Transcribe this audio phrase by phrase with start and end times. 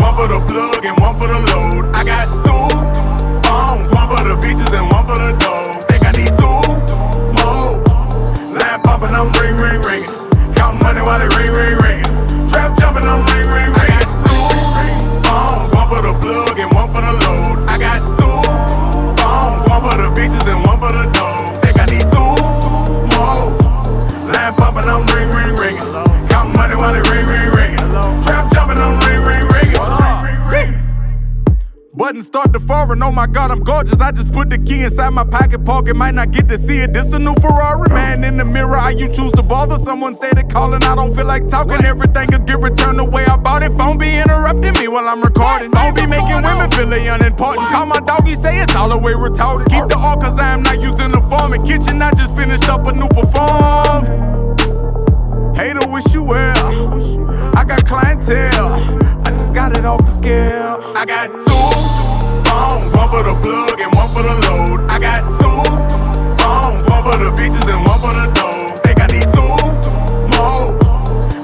[0.00, 1.84] one for the plug and one for the load.
[1.94, 2.66] I got two
[3.46, 5.72] phones, one for the bitches and one for the dough.
[5.88, 6.60] Think I need two
[7.36, 7.78] more.
[8.56, 10.12] Line popping, I'm ring, ring, ringing.
[10.56, 12.12] Count money while it ring, ring, ringing.
[12.50, 13.39] Trap jumping, I'm ring,
[32.30, 33.98] start to foreign, oh my god, I'm gorgeous.
[33.98, 36.92] I just put the key inside my pocket pocket, might not get to see it.
[36.92, 38.76] This a new Ferrari, man in the mirror.
[38.76, 39.76] How you choose to bother?
[39.82, 41.84] Someone stated calling, I don't feel like talking.
[41.84, 43.72] Everything could get returned the way I bought it.
[43.72, 45.72] Phone be interrupting me while I'm recording.
[45.72, 47.66] Phone be making women feel they unimportant.
[47.74, 49.66] Call my doggy, say it's all the way retarded.
[49.66, 51.52] Keep the all cause I am not using the form.
[51.52, 54.06] In kitchen, I just finished up a new perform.
[55.58, 57.58] Hater wish you well.
[57.58, 58.78] I got clientele.
[59.26, 60.78] I just got it off the scale.
[60.94, 61.49] I got
[62.96, 64.86] one for the plug and one for the load.
[64.90, 65.60] I got two
[66.40, 68.72] phones, one for the bitches and one for the dough.
[68.84, 69.44] Think I need two
[70.34, 70.76] more.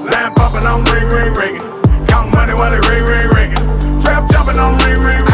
[0.07, 1.67] Line popping, I'm ring, ring, ringing.
[2.07, 3.63] Count money while it ring, ring, ringing.
[4.01, 5.26] Trap jumping, I'm ring, ring,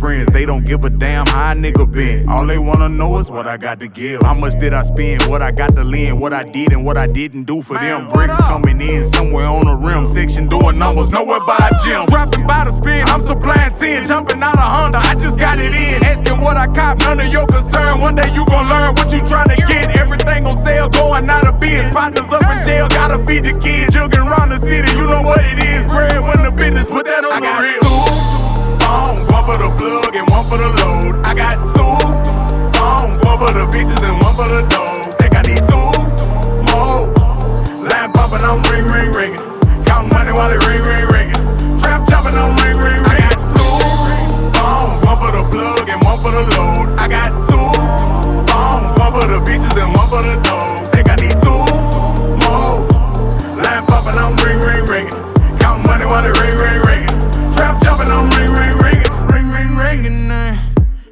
[0.00, 0.32] friends.
[0.32, 2.28] They don't give a damn how a nigga been.
[2.28, 4.22] All they wanna know is what I got to give.
[4.22, 5.22] How much did I spend?
[5.28, 6.18] What I got to lend?
[6.18, 8.08] What I did and what I didn't do for them.
[8.10, 10.08] Bricks coming in somewhere on the rim.
[10.08, 12.06] Section doing numbers, nowhere by a gym.
[12.06, 14.08] Dropping by the spin, I'm supplying 10.
[14.08, 16.02] Jumping out of Honda, I just got it in.
[16.02, 18.00] Asking what I cop, none of your concern.
[18.00, 20.00] One day you gon' learn what you trying to get.
[20.00, 21.84] Everything on sale, going out of biz.
[21.92, 23.94] Partners up in jail, gotta feed the kids.
[23.94, 25.84] Jugging around the city, you know what it is.
[25.92, 28.19] Bread when the business, put that on the real.
[29.30, 31.14] One for the plug and one for the load.
[31.26, 31.94] I got two
[32.78, 35.06] phones, one for the bitches and one for the dough.
[35.18, 35.90] Think I need two
[36.70, 37.08] more.
[37.86, 39.42] Line popping, I'm ring, ring, ringing.
[39.86, 41.42] Count money while it ring, ring, ringing.
[41.78, 43.06] Trap jumping, I'm ring, ring, ringing.
[43.06, 43.74] I got two
[44.58, 46.86] phones, one for the plug and one for the load.
[46.98, 47.70] I got two
[48.50, 50.74] phones, one for the bitches and one for the dough.
[50.90, 51.62] Think I need two
[52.42, 52.82] more.
[53.62, 55.18] Line popping, I'm ring, ring, ringing.
[55.62, 57.14] Count money while it ring, ring, ringing.
[57.54, 58.99] Trap jumping, I'm ring, ring, ringing.
[60.06, 60.56] Uh.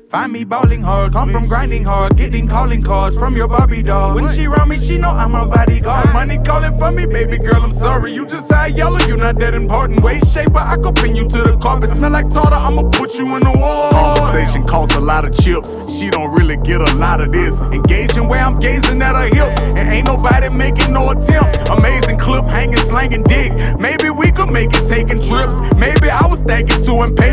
[0.09, 4.15] Find me bowling hard, come from grinding hard, getting calling cards from your Barbie doll.
[4.15, 6.15] When she around me, she know I'm a bodyguard.
[6.15, 8.15] Money calling for me, baby girl, I'm sorry.
[8.15, 10.03] You just high yellow, you not that important.
[10.03, 11.91] Waist shaper, I could pin you to the carpet.
[11.91, 13.91] Smell like tartar, I'ma put you in the wall.
[13.93, 15.77] Conversation costs a lot of chips.
[15.99, 17.61] She don't really get a lot of this.
[17.71, 21.69] Engaging where I'm gazing at her hips, and ain't nobody making no attempts.
[21.69, 23.53] Amazing clip, hanging, slanging dick.
[23.79, 25.61] Maybe we could make it taking trips.
[25.77, 27.28] Maybe I was thinking too impatient.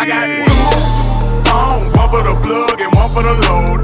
[0.00, 3.79] I got two phones, one for the plug and one for the load.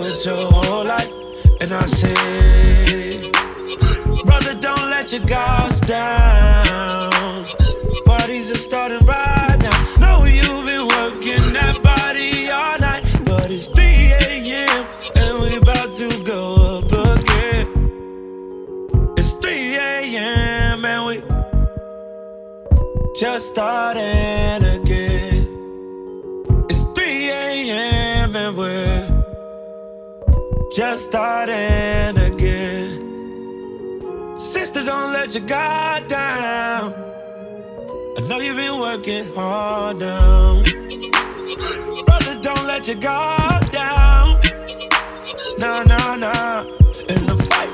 [0.00, 1.12] It your whole life.
[1.60, 3.30] And I say,
[4.24, 7.46] brother, don't let your guards down.
[8.04, 9.94] Parties are starting right now.
[10.00, 14.86] Know you've been working that body all night, but it's 3 a.m.
[15.16, 17.66] and we about to go up again.
[19.18, 20.84] It's 3 a.m.
[20.84, 21.22] and we
[23.18, 24.67] just starting
[30.78, 32.88] just starting again.
[34.38, 36.94] Sister, don't let your guard down.
[38.16, 40.62] I know you've been working hard now.
[42.06, 44.40] Brother, don't let your guard down.
[45.58, 46.76] No, no, no.
[47.08, 47.72] And the fight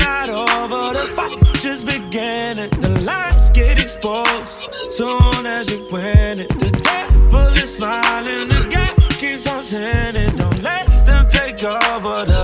[0.00, 0.94] not over.
[0.94, 2.70] The fight just beginning.
[2.70, 6.48] The lines get exposed soon as you win it.
[6.48, 8.48] The devil is smiling.
[8.48, 10.34] The guy keeps on sinning.
[10.36, 12.35] Don't let them take over the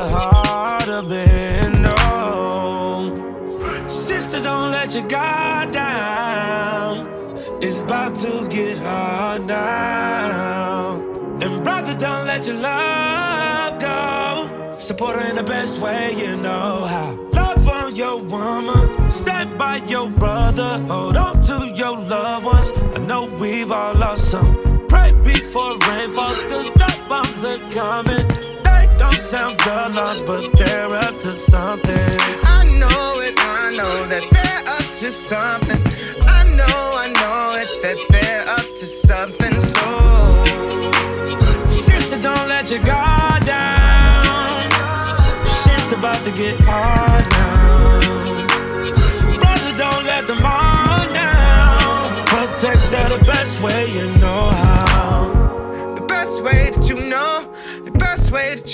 [15.02, 17.10] Support her in the best way you know how.
[17.32, 20.78] Love on your woman, stand by your brother.
[20.86, 22.70] Hold on to your loved ones.
[22.94, 24.86] I know we've all lost some.
[24.88, 28.28] Pray before rain falls, cause night bombs are coming.
[28.62, 32.10] They don't sound alarms, but they're up to something.
[32.44, 35.82] I know it, I know that they're up to something.
[36.28, 39.41] I know, I know it, that they're up to something.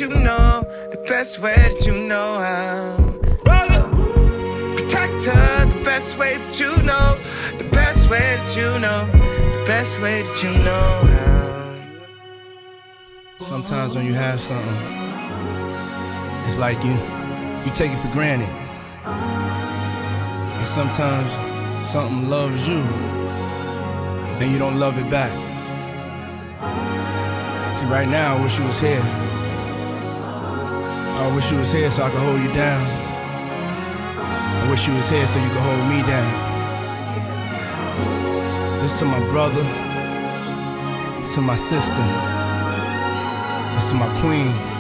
[0.00, 0.62] You know,
[0.93, 2.97] the best way that you know how.
[3.45, 3.89] Brother,
[4.77, 7.19] Protect her the best way that you know,
[7.59, 9.06] the best way that you know,
[9.59, 11.85] the best way that you know how.
[13.41, 14.77] Sometimes when you have something,
[16.47, 16.93] it's like you
[17.65, 18.49] you take it for granted.
[19.05, 21.33] And sometimes
[21.89, 22.79] something loves you
[24.39, 25.33] and you don't love it back.
[27.76, 29.02] See, right now I wish you was here.
[31.21, 32.87] I wish you was here so I could hold you down.
[34.63, 36.31] I wish you was here so you could hold me down.
[38.81, 39.65] This to my brother,
[41.21, 42.05] this to my sister.
[43.75, 44.77] This to my queen.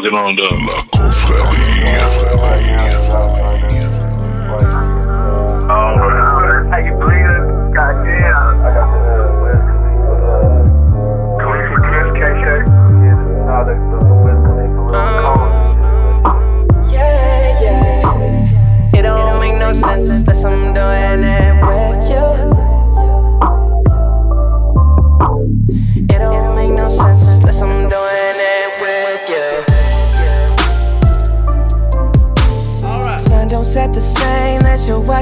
[0.00, 0.87] Smoking on though?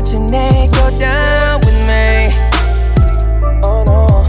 [0.00, 2.28] The same unless you're watching it go down with me.
[3.62, 4.28] Oh no.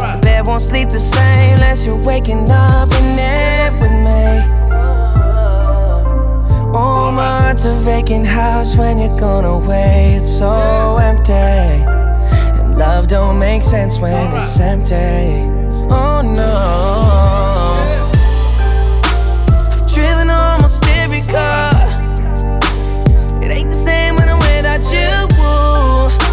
[0.00, 4.54] The bed won't sleep the same unless you're waking up in it with me.
[6.70, 10.14] Oh, my, it's a vacant house when you're gone away.
[10.16, 11.32] It's so empty.
[11.32, 15.46] And love don't make sense when it's empty.
[15.90, 16.54] Oh no.
[19.72, 21.77] I've driven almost every car.
[24.78, 26.27] 结果。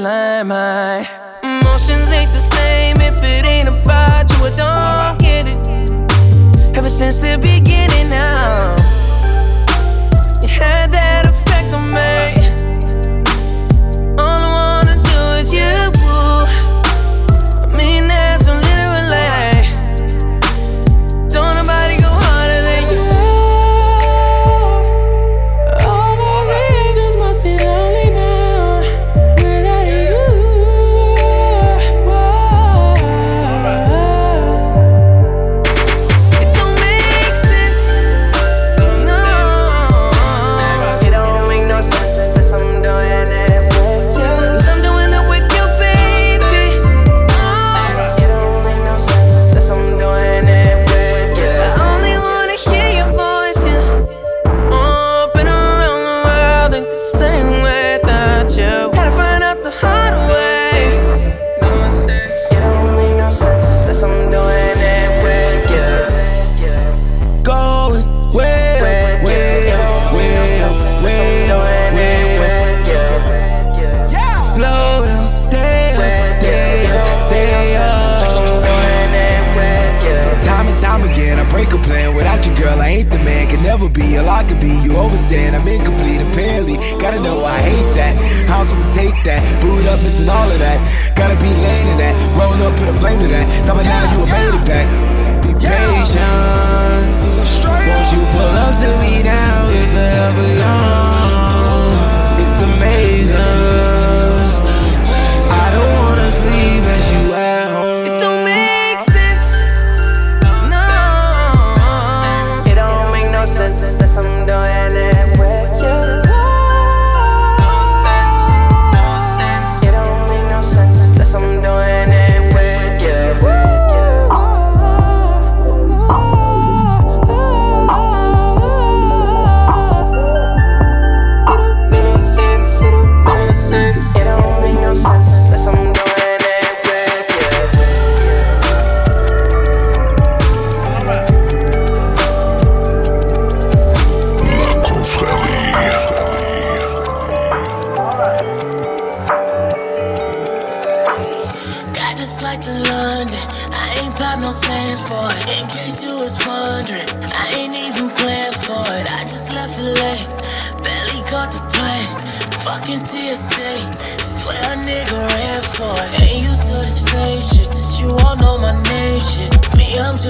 [0.00, 1.04] My
[1.42, 4.36] emotions ain't the same if it ain't about you.
[4.46, 6.76] I don't get it.
[6.76, 8.77] Ever since the beginning, now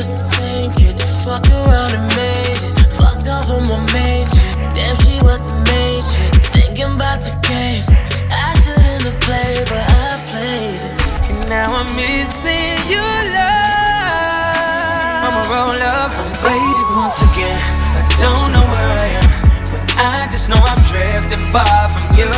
[0.09, 2.75] Kid that fucked around and made it.
[2.97, 4.25] Fucked off on my main
[4.73, 6.33] damn she was the main chick.
[6.57, 7.85] Thinking about the game,
[8.33, 11.29] I shouldn't have played, but I played it.
[11.29, 15.29] And now I'm missing your love.
[15.29, 16.13] I'ma roll up.
[16.17, 17.61] I'm faded once again.
[18.01, 19.31] I don't know where I am,
[19.69, 22.33] but I just know I'm drifting far from you.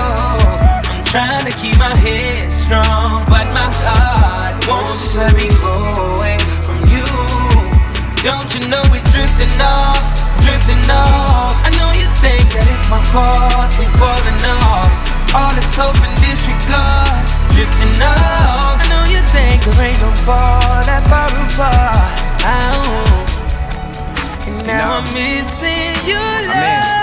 [0.90, 6.18] I'm trying to keep my head strong, but my heart won't just let me go
[6.18, 6.49] away.
[8.22, 10.04] Don't you know we're drifting off,
[10.44, 11.56] drifting off?
[11.64, 14.92] I know you think that it's my fault, we falling off.
[15.32, 17.16] All this hope and disregard,
[17.56, 18.76] drifting off.
[18.76, 22.12] I know you think there ain't no fall that far apart.
[22.44, 23.24] Oh.
[24.52, 26.20] And now I'm missing your
[26.52, 26.99] love.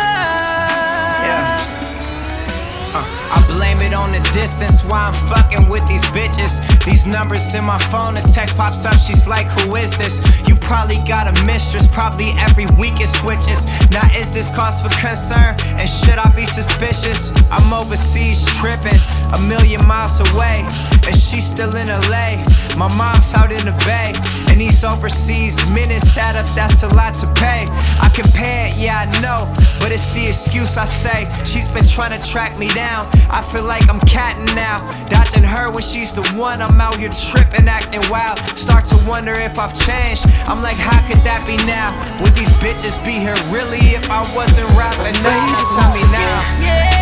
[4.08, 6.64] On the distance why I'm fucking with these bitches.
[6.88, 10.24] These numbers in my phone, a text pops up, she's like, Who is this?
[10.48, 13.68] You probably got a mistress, probably every week it switches.
[13.92, 15.56] Now, is this cause for concern?
[15.76, 17.36] And should I be suspicious?
[17.52, 19.02] I'm overseas tripping,
[19.36, 20.64] a million miles away,
[21.04, 22.40] and she's still in LA.
[22.80, 24.16] My mom's out in the bay,
[24.58, 27.70] and these overseas minutes add up, that's a lot to pay.
[28.02, 29.46] I compare it, yeah, I know,
[29.78, 31.30] but it's the excuse I say.
[31.46, 33.06] She's been trying to track me down.
[33.30, 34.82] I feel like I'm catting now,
[35.14, 36.58] dodging her when she's the one.
[36.58, 38.42] I'm out here tripping, acting wild.
[38.58, 40.26] Start to wonder if I've changed.
[40.50, 41.94] I'm like, how could that be now?
[42.26, 45.54] Would these bitches be here really if I wasn't rapping now?
[45.78, 46.34] Tell me now.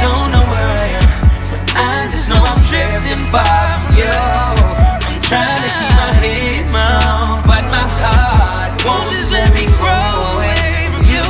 [0.04, 1.08] Don't know where I am,
[1.56, 3.48] but I just know I'm drifting far
[3.88, 4.95] from you.
[5.36, 10.88] Trying to keep my head strong, but my heart won't just let me grow away
[10.96, 11.27] from you.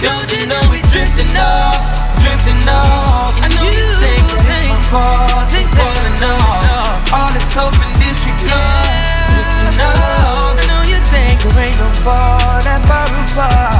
[0.00, 1.76] Don't you know we drifting off,
[2.24, 3.36] drifting off?
[3.44, 7.12] I know you think that it's my fault, think falling off.
[7.12, 10.56] All this hope and disregard, drifting off.
[10.56, 13.75] I know you think there ain't no fall that far apart.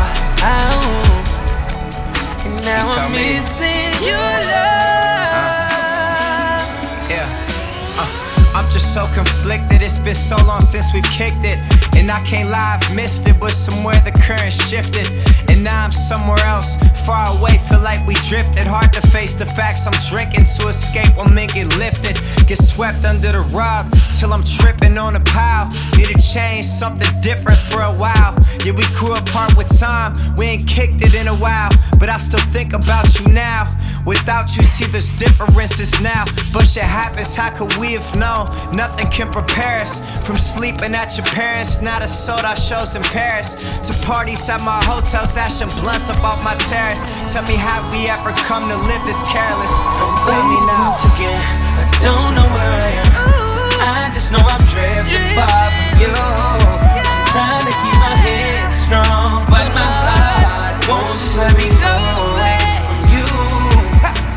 [8.96, 9.82] So conflicted.
[9.82, 11.60] It's been so long since we've kicked it.
[11.98, 13.36] And I can't lie, I've missed it.
[13.38, 15.04] But somewhere the current shifted.
[15.50, 16.80] And now I'm somewhere else.
[17.06, 18.66] Far away, feel like we drifted.
[18.66, 19.86] Hard to face the facts.
[19.86, 22.18] I'm drinking to escape when men get lifted.
[22.48, 23.86] Get swept under the rug
[24.18, 25.70] till I'm tripping on a pile.
[25.96, 28.34] Need to change something different for a while.
[28.66, 30.14] Yeah, we grew apart with time.
[30.36, 31.70] We ain't kicked it in a while.
[32.00, 33.68] But I still think about you now.
[34.06, 36.24] Without you, see there's differences now.
[36.54, 38.46] But shit happens, how could we have known?
[38.72, 41.82] Nothing can prepare us from sleeping at your parents.
[41.82, 43.78] not a sold out shows in Paris.
[43.86, 46.95] To parties at my hotels, ashing blunts up off my terrace.
[47.28, 49.74] Tell me how we ever come to live this careless.
[50.24, 50.88] Tell me Baby, now.
[50.88, 51.42] once again,
[51.76, 53.10] I don't know where I am.
[53.76, 56.12] I just know I'm drifting far from you.
[56.14, 61.96] I'm trying to keep my head strong, but my heart won't just let me go
[62.88, 63.28] from you.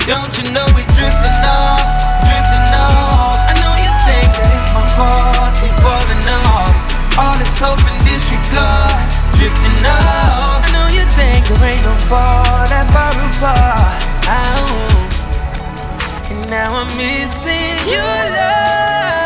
[0.09, 1.85] Don't you know we drifting off,
[2.27, 3.37] drifting off?
[3.47, 6.73] I know you think that it's my fault, we falling off.
[7.15, 8.99] All this hope and disregard,
[9.37, 10.48] drifting off.
[11.49, 14.01] There ain't no fall that far apart.
[14.29, 15.09] Oh.
[16.29, 19.18] And now I'm missing your love.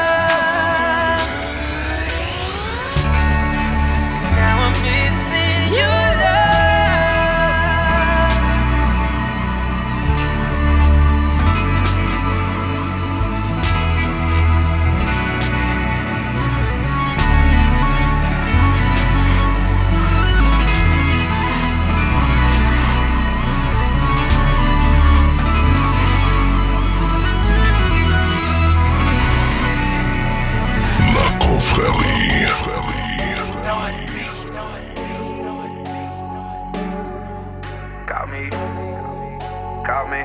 [39.86, 40.24] Got me.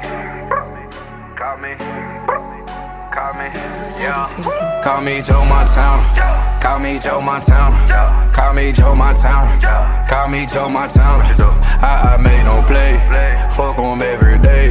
[1.36, 1.74] Got me.
[3.12, 3.46] Got me.
[3.98, 4.82] Yeah.
[4.84, 6.60] Call me Joe Montana.
[6.62, 8.32] Call me Joe Montana.
[8.32, 10.06] Call me Joe Montana.
[10.08, 11.24] Call me Joe Montana.
[11.82, 12.98] I, I made no play.
[13.56, 14.68] Fuck 'em every day.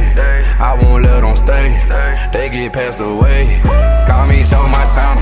[0.58, 1.68] I won't let 'em stay.
[2.32, 3.60] They get passed away.
[4.08, 5.20] Call me Joe Montana.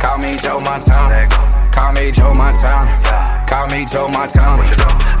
[0.00, 1.28] Call me Joe Montana.
[1.70, 3.46] Call me Joe Montana.
[3.46, 4.64] Call me Joe Montana.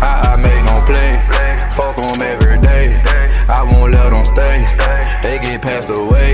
[0.02, 1.65] I, I made no play.
[1.76, 2.86] Fuck 'em every day.
[3.50, 4.56] I won't let 'em stay.
[5.22, 6.32] They get passed away.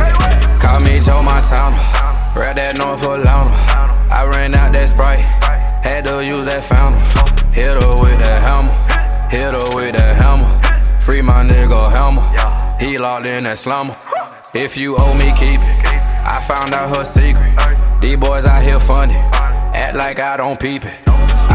[0.61, 1.77] Call me Joe Montana.
[2.37, 3.51] Right that North Atlanta.
[4.13, 5.23] I ran out that Sprite.
[5.83, 7.03] Had to use that fountain.
[7.53, 8.73] Hit her with that hammer.
[9.31, 10.49] Hit her with that hammer.
[11.01, 12.23] Free my nigga hammer.
[12.79, 13.97] He locked in that slumber.
[14.55, 15.77] If you owe me, keep it.
[16.25, 17.53] I found out her secret.
[18.01, 19.17] These boys out here funny.
[19.75, 20.95] Act like I don't peep it.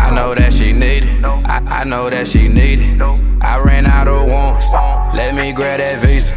[0.03, 1.23] I know that she need it.
[1.23, 3.26] I, I know that she need it.
[3.41, 4.65] I ran out of ones.
[5.15, 6.33] Let me grab that visa.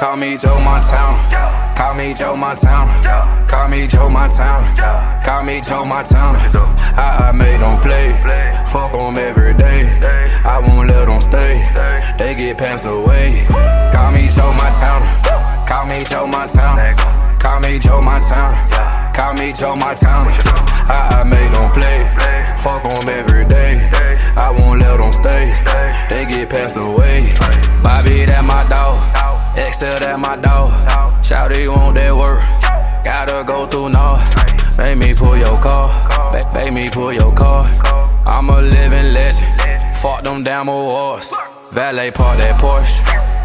[0.00, 1.74] Call me Joe Montana.
[1.76, 3.46] Call me Joe Montana.
[3.48, 5.20] Call me Joe Montana.
[5.24, 6.38] Call me Joe Montana.
[6.96, 8.12] I, I made them play.
[8.72, 9.82] Fuck 'em every day.
[10.44, 11.54] I won't let 'em stay.
[12.18, 13.44] They get passed away.
[13.92, 15.66] Call me Joe Montana.
[15.66, 16.94] Call me Joe Montana.
[17.38, 19.12] Call me Joe Montana.
[19.14, 20.30] Call me Joe Montana.
[20.88, 21.98] I, I made them play.
[22.62, 24.07] Fuck 'em every day.
[24.38, 25.44] I won't let 'em stay.
[26.08, 27.32] They get passed away.
[27.82, 28.96] Bobby, that my dog.
[29.58, 30.70] Excel, that my dog.
[31.24, 32.42] Shout you want that work.
[33.04, 34.22] Gotta go through North.
[34.78, 35.90] Make me pull your car.
[36.54, 37.66] Make me pull your car.
[38.26, 39.96] I'm a living legend.
[39.96, 41.34] Fought them damn awards.
[41.72, 42.96] Valet park that Porsche.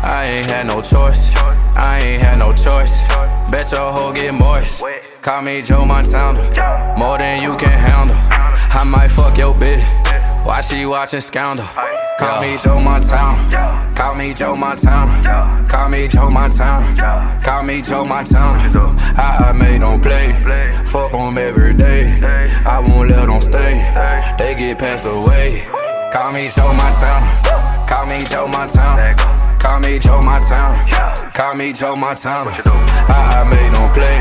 [0.03, 1.31] I ain't had no choice.
[1.75, 3.01] I ain't had no choice.
[3.49, 4.83] Bet your hoe get moist.
[5.21, 6.95] Call me Joe Montana.
[6.97, 8.17] More than you can handle.
[8.79, 10.02] I might fuck your bitch.
[10.45, 11.65] Why she watching Scandal?
[12.19, 13.93] Call me Joe Montana.
[13.95, 15.65] Call me Joe Montana.
[15.69, 17.41] Call me Joe Montana.
[17.43, 18.59] Call me Joe Montana.
[19.17, 20.33] I, I made them play.
[20.85, 22.19] Fuck them every day.
[22.65, 23.73] I won't let them stay.
[24.37, 25.61] They get passed away.
[26.11, 27.87] Call me Joe Montana.
[27.87, 29.15] Call me Joe Montana.
[29.59, 31.31] Call me Joe Montana.
[31.33, 32.51] Call me Joe Montana.
[32.51, 34.19] I, I made them play.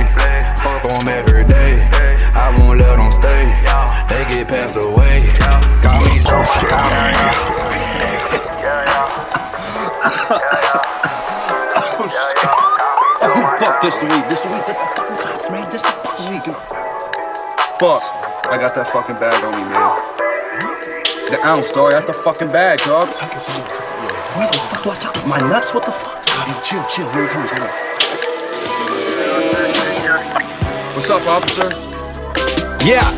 [0.62, 1.88] Fuck them every day.
[2.35, 3.81] I won't let them stay.
[4.12, 5.25] They get passed away.
[5.40, 6.20] Call me.
[13.25, 14.29] Oh, fuck this the week.
[14.29, 14.66] This the week.
[14.66, 15.64] This the fucking cops, man.
[15.72, 16.44] This the fucking week.
[17.81, 18.03] Fuck.
[18.53, 19.96] I got that fucking bag on me, man.
[21.31, 21.94] The ounce, dog.
[21.94, 23.14] I got the fucking bag, dog.
[23.14, 23.62] Tuck it, son.
[24.37, 25.27] Where the fuck do I tuck it?
[25.27, 25.72] My nuts?
[25.72, 26.22] What the fuck?
[26.46, 27.09] Yo, chill, chill.
[27.12, 27.51] Here he comes.
[27.51, 27.70] Hold on.
[30.94, 31.70] What's up, officer?
[32.85, 33.09] Yeah.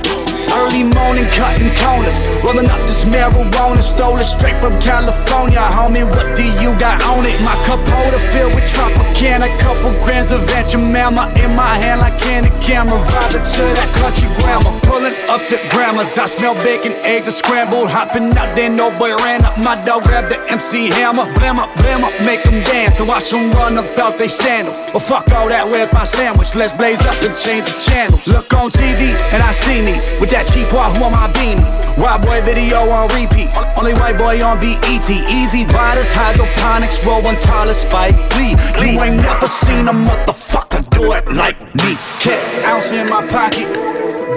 [0.52, 5.62] Early morning cutting corners, rolling up this marijuana, stole it straight from California.
[5.72, 7.40] Homie, what do you got on it?
[7.40, 12.50] My cup holder filled with Tropicana, couple grams of Mama in my hand like candy
[12.58, 12.98] camera.
[12.98, 16.18] Vibe to that country grammar, pulling up to grandma's.
[16.18, 18.70] I smell bacon, eggs are scrambled, hopping out there.
[18.70, 22.42] No boy ran up, my dog grabbed the MC Hammer, blam up, blam up, make
[22.42, 22.98] them dance.
[22.98, 24.90] And watch them run up out they sandals.
[24.92, 26.54] But fuck all that, where's my sandwich?
[26.54, 28.26] Let's blaze up and change the channels.
[28.26, 31.62] Look on TV and I see me with that Chief Wahoo on my beanie.
[31.94, 33.46] White boy video on repeat.
[33.78, 35.06] Only white boy on BET.
[35.30, 38.58] Easy riders, hydroponics, rolling taller Spike Lee.
[38.82, 41.94] You ain't never seen a motherfucker do it like me.
[42.18, 43.70] Cat ounce in my pocket,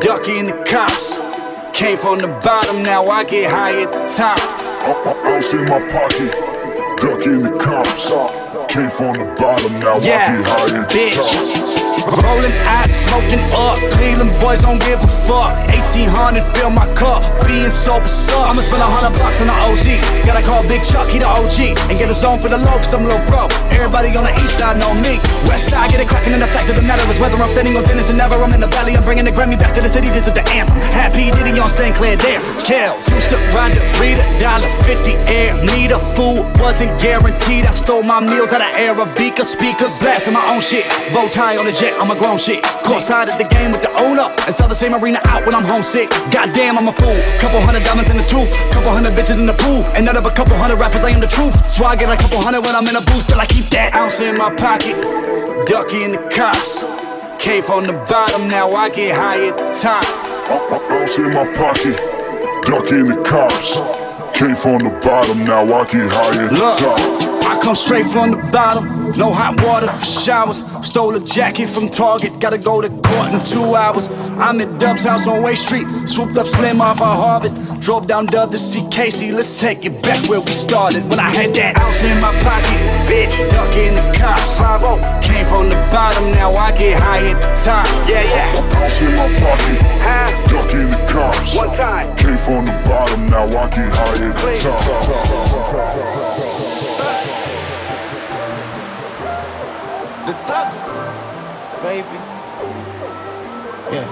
[0.06, 1.18] ducking the cops.
[1.74, 4.38] Came from the bottom, now I get high at the top.
[5.26, 6.30] Ounce in my pocket,
[7.02, 8.14] ducking the cops.
[8.72, 11.66] Came from the bottom, now Yeah, I get high at the bitch.
[11.66, 11.77] top.
[12.08, 13.76] Rolling out, smoking up.
[14.00, 15.52] Cleveland boys don't give a fuck.
[15.76, 17.20] 1800, fill my cup.
[17.44, 18.48] Being sober sucks.
[18.48, 20.00] I'ma spend a hundred bucks on the OG.
[20.24, 21.76] Gotta call Big Chuck, he the OG.
[21.92, 23.52] And get a zone for the low, cause I'm a little bro.
[23.76, 25.20] Everybody on the east side know me.
[25.52, 27.76] West side, get it cracking, and the fact of the matter is whether I'm standing
[27.76, 28.96] on Dennis and never I'm in the valley.
[28.96, 30.08] I'm bringing the Grammy back to the city.
[30.08, 30.80] This is the anthem.
[30.96, 31.92] Happy Diddy on St.
[31.96, 32.56] Clair dancing.
[32.64, 35.52] Kells used to ride the Rita, dollar fifty air.
[35.76, 37.68] Need a food, wasn't guaranteed.
[37.68, 40.00] I stole my meals out of Arabica speakers.
[40.00, 40.88] Blasting my own shit.
[41.12, 42.64] Bow tie on the jet, I'm a grown shit.
[42.86, 44.30] Caught Courtside at the game with the owner.
[44.46, 46.10] And sell the same arena out when I'm homesick.
[46.32, 47.18] Goddamn, I'm a fool.
[47.42, 48.54] Couple hundred diamonds in the tooth.
[48.72, 49.82] Couple hundred bitches in the pool.
[49.98, 51.58] And none of a couple hundred rappers, I am the truth.
[51.70, 53.26] So I get a couple hundred when I'm in a booth.
[53.26, 54.96] Still I keep that ounce in my pocket.
[55.66, 56.86] Ducking the cops.
[57.40, 60.04] Came from the bottom, now I get high at the top.
[60.92, 61.96] Ounce in my pocket,
[62.66, 63.76] ducking the cops.
[64.38, 67.37] Came from the bottom, now I get high at the Look, top.
[67.48, 68.86] I come straight from the bottom.
[69.18, 70.66] No hot water for showers.
[70.86, 72.40] Stole a jacket from Target.
[72.40, 74.10] Gotta go to court in two hours.
[74.38, 75.88] I'm at Dub's house on Way Street.
[76.06, 77.54] Swooped up Slim off of Harvard.
[77.80, 79.32] Drove down Dub to see Casey.
[79.32, 81.08] Let's take it back where we started.
[81.10, 82.80] When I had that ounce in my pocket.
[83.08, 84.60] Bitch, ducking the cops.
[85.24, 87.88] Came from the bottom, now I get high at the top.
[88.10, 88.52] Yeah, yeah.
[88.60, 89.80] Ounce in my pocket,
[90.52, 91.56] ducking the cops.
[91.56, 92.16] One time.
[92.18, 94.52] Came from the bottom, now I get high at the
[96.04, 96.17] top.
[100.28, 100.68] The thug,
[101.84, 102.18] baby.
[103.94, 104.04] Yeah.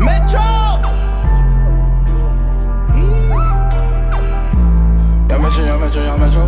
[0.00, 0.40] Metro.
[5.28, 6.44] Yeah, Metro, yeah, Metro, yeah, Metro.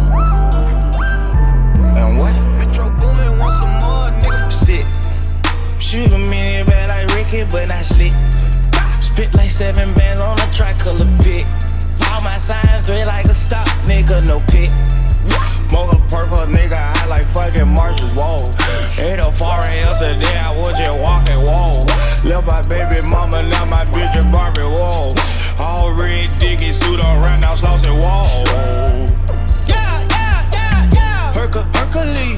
[1.98, 2.32] And what?
[2.56, 4.50] Metro Boomin want some more, nigga.
[4.50, 4.86] Sit.
[5.78, 8.14] Shoot a minute bad like Ricky, but not slick.
[9.02, 11.44] Spit like seven bands on a tricolor pit.
[12.10, 14.72] All my signs red like a stop, nigga, no pit.
[15.72, 18.42] Mocha purple, nigga, I like fucking Marshall's wall.
[18.98, 21.84] Ain't no foreign yesterday, I was just walking wall.
[22.24, 25.12] Left my baby mama, now my bitch is Barbie wall.
[25.58, 28.44] All red diggy suit on round now Slauson wall.
[29.66, 31.32] Yeah, yeah, yeah, yeah.
[31.32, 32.37] Hercules.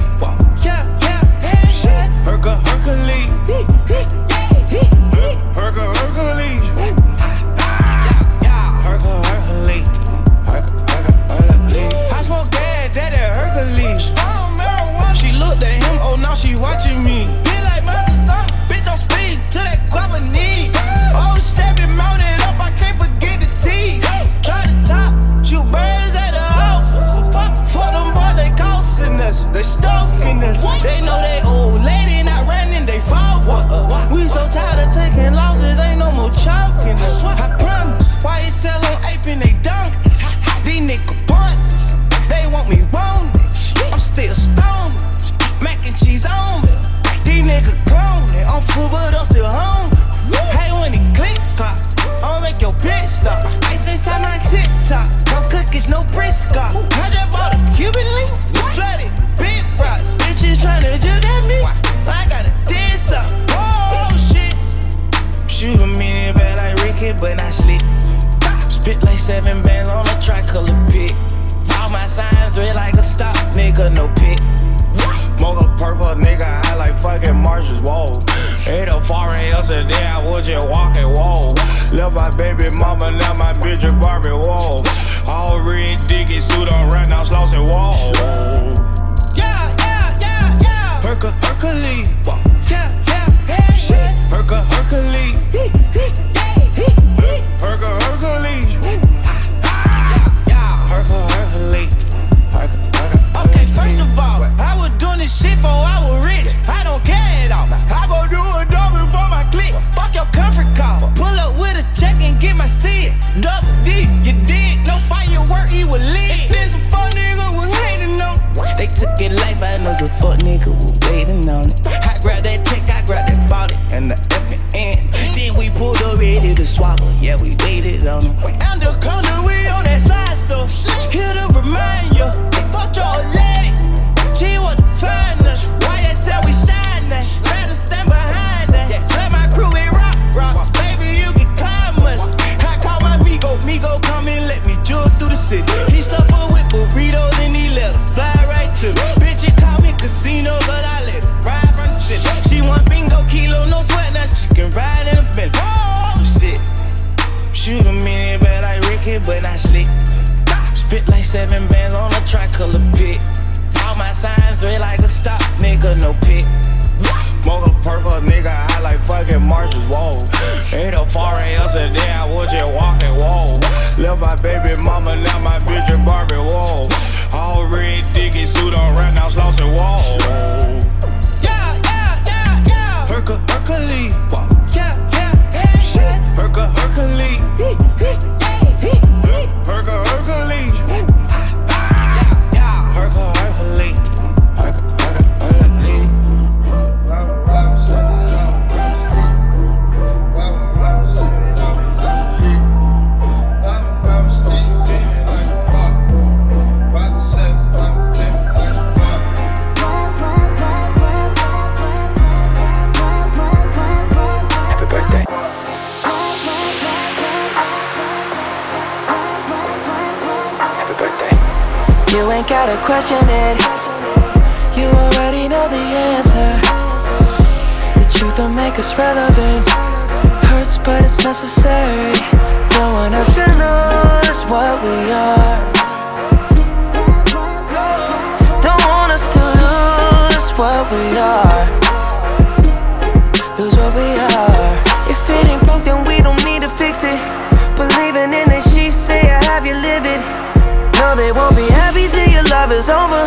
[252.81, 253.21] is over.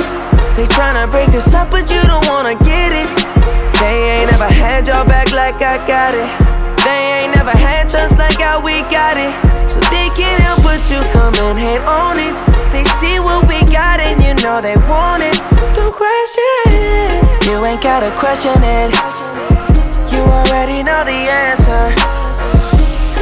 [0.59, 3.07] They tryna break us up, but you don't wanna get it.
[3.79, 6.27] They ain't never had your back like I got it.
[6.83, 9.33] They ain't never had just like how we got it.
[9.71, 12.35] So they can't help but you come and hate on it.
[12.73, 15.39] They see what we got and you know they want it.
[15.77, 17.47] Don't question it.
[17.47, 18.91] You ain't gotta question it.
[20.11, 21.95] You already know the answer.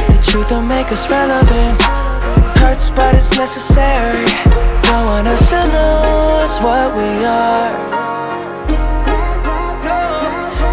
[0.09, 2.02] The truth don't make us relevant.
[2.59, 4.25] Hurts, but it's necessary.
[4.93, 7.71] I want us to lose what we are.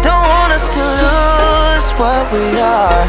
[0.03, 3.05] Don't want us to lose what we are.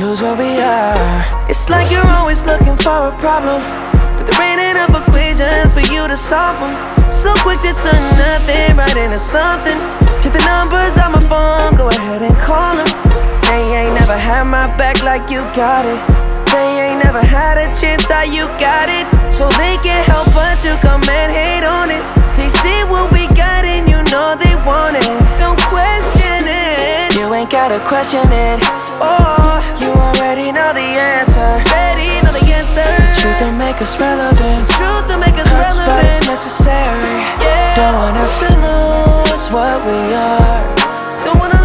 [0.00, 1.48] Lose what we are.
[1.48, 6.08] It's like you're always looking for a problem, but there ain't enough equations for you
[6.08, 6.74] to solve them.
[7.10, 9.78] So quick to turn nothing right into something.
[10.22, 12.86] Get the numbers on my phone, go ahead and call them.
[13.44, 16.21] Hey, ain't never had my back like you got it
[17.04, 19.06] never had a chance, how you got it?
[19.34, 22.04] So they can't help but to come and hate on it.
[22.36, 25.06] They see what we got and you know they want it.
[25.38, 27.14] Don't question it.
[27.16, 28.58] You ain't gotta question it.
[29.02, 31.52] Oh, you already know the answer.
[31.70, 32.84] Already know the answer.
[32.84, 34.66] The truth to make us relevant.
[34.66, 35.88] The truth to make us Hurts, relevant.
[35.88, 37.14] But it's necessary.
[37.42, 37.74] Yeah.
[37.76, 40.62] Don't want us to lose what we are.
[41.24, 41.61] Don't wanna.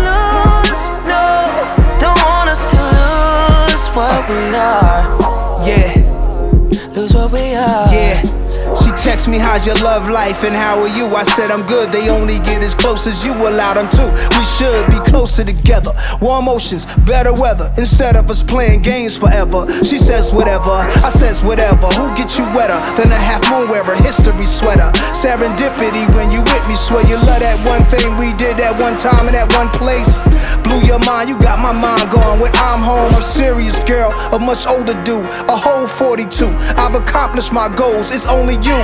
[3.98, 5.68] what we are.
[5.68, 6.92] Yeah.
[6.94, 7.92] Lose what we are.
[7.92, 8.47] Yeah
[9.08, 11.08] text me, how's your love life and how are you?
[11.16, 11.94] I said, I'm good.
[11.94, 14.04] They only get as close as you allow them to.
[14.36, 15.94] We should be closer together.
[16.20, 17.72] Warm oceans, better weather.
[17.78, 19.64] Instead of us playing games forever.
[19.86, 20.76] She says, whatever.
[21.08, 21.88] I says, whatever.
[21.96, 23.96] Who gets you wetter than a half moon wearer?
[23.96, 24.92] History sweater.
[25.16, 26.76] Serendipity when you with me.
[26.76, 30.20] Swear you love that one thing we did that one time in that one place.
[30.68, 32.42] Blew your mind, you got my mind going.
[32.42, 34.12] When I'm home, I'm serious, girl.
[34.36, 36.48] A much older dude, a whole 42.
[36.76, 38.76] I've accomplished my goals, it's only you.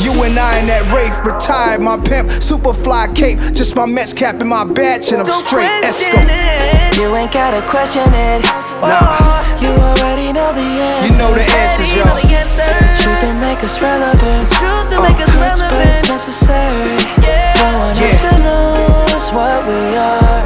[0.00, 4.12] You and I in that rafe, retired my pimp, super fly cape, just my Mets
[4.12, 5.66] cap and my badge, and I'm Don't straight.
[5.82, 6.78] Esco.
[6.98, 8.42] You ain't gotta question it.
[8.82, 8.98] Nah.
[8.98, 11.06] Oh, you already know the answer.
[11.06, 12.02] You know the answers, yo.
[12.02, 12.62] The, answer.
[12.62, 14.18] the truth that make us relevant.
[14.18, 15.78] The truth that uh, make us uh, hurts, relevant.
[15.78, 16.94] but it's necessary.
[17.22, 17.58] Yeah.
[17.58, 18.06] Don't want yeah.
[18.06, 20.42] us to lose what we are.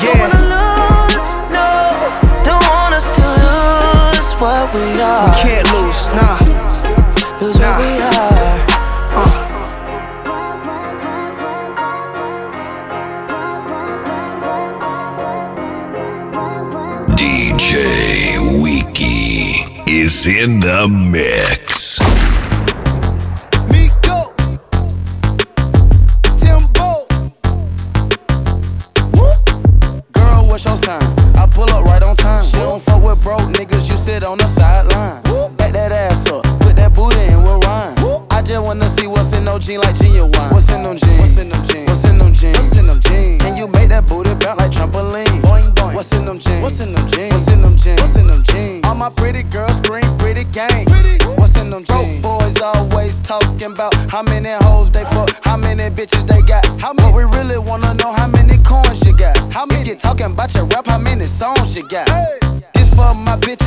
[0.00, 0.08] Yeah.
[0.08, 1.68] Don't wanna lose, no.
[2.48, 5.20] Don't want us to lose what we are.
[5.20, 6.45] We can't lose, nah.
[20.06, 21.65] is in the mix.
[54.16, 55.28] How many hoes they fuck?
[55.44, 56.64] How many bitches they got?
[56.80, 57.12] How many?
[57.12, 59.36] But we really wanna know how many coins you got.
[59.52, 59.82] How many?
[59.82, 62.08] If you talking about your rap, how many songs you got?
[62.08, 62.38] Hey.
[62.72, 63.65] This for my bitch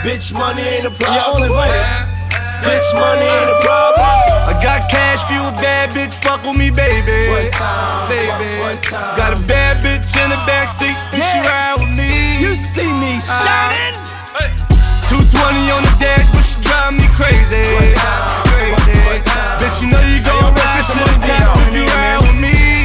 [0.00, 1.52] Bitch, money ain't a problem.
[1.52, 4.00] Bitch, money ain't a problem.
[4.48, 7.28] I got cash, few bad bitch, fuck with me, baby.
[7.28, 8.32] One time, baby.
[8.64, 9.16] One, one time.
[9.20, 11.28] Got a bad bitch in the backseat, and yeah.
[11.28, 12.40] she ride with me.
[12.40, 13.44] You see me uh-huh.
[13.44, 13.96] shining?
[14.40, 14.56] Hey.
[15.12, 17.60] 220 on the dash, but she drive me crazy.
[17.60, 18.96] One time, crazy.
[19.04, 19.60] One, one time.
[19.60, 22.79] Bitch, you know you gon' rise to the top if you ride with me.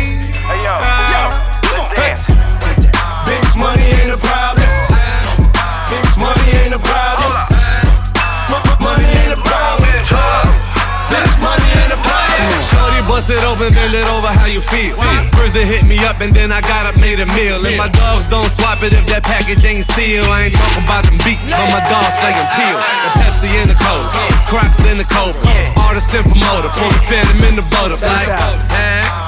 [13.15, 14.91] Bust it open, bend it over, how you feel?
[15.39, 17.63] First they hit me up and then I got up, made a meal.
[17.65, 20.27] And my dogs don't swap it if that package ain't sealed.
[20.27, 22.75] I ain't talking about them beats, but my dogs slinging peel.
[22.75, 24.11] The Pepsi in the cold,
[24.51, 25.31] Crocs in the cold.
[25.79, 28.27] All the simple motor, pull the phantom in the boat up like.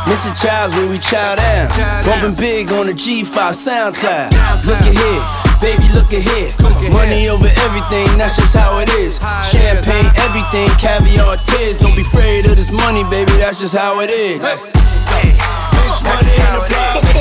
[0.04, 0.36] Mr.
[0.36, 1.72] Childs where we chow down.
[2.04, 4.68] Bumping big on the G5 SoundCloud.
[4.68, 5.47] Look at here.
[5.60, 6.54] Baby, look at here.
[6.92, 9.18] Money over everything, that's just how it is.
[9.50, 11.78] Champagne, everything, caviar, tears.
[11.78, 14.40] Don't be afraid of this money, baby, that's just how it is.
[14.40, 17.14] Bitch, money ain't a problem.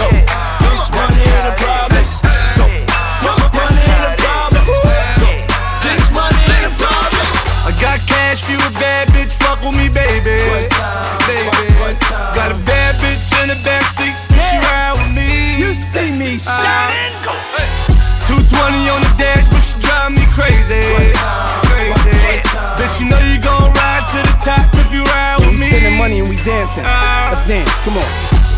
[0.00, 0.08] Go.
[0.64, 2.04] Bitch, money ain't a problem.
[2.56, 2.66] Go.
[3.52, 4.64] Money ain't a problem.
[5.20, 5.30] Go.
[5.84, 7.26] Bitch, money ain't a problem.
[7.68, 10.40] I got cash for a bad bitch, fuck with me, baby.
[11.28, 11.52] Baby.
[12.34, 14.16] Got a bad bitch in the backseat,
[15.54, 16.66] You see me uh-huh.
[16.66, 17.14] shining.
[18.26, 20.82] 220 on the dash, but she drive me crazy.
[21.70, 22.10] Crazy.
[22.74, 25.70] Bitch, you know you gon' ride to the top if you ride with we me.
[25.70, 26.82] spending money and we dancing.
[26.82, 27.38] Uh-huh.
[27.38, 28.10] Let's dance, come on.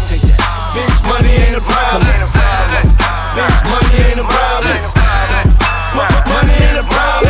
[0.09, 0.41] Take that.
[0.73, 2.09] Bitch, money ain't a problem.
[3.37, 4.73] Bitch, money ain't a problem.
[6.33, 7.29] Money ain't a problem.